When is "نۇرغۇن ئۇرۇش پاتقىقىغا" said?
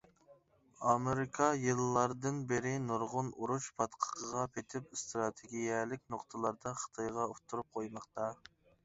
2.85-4.47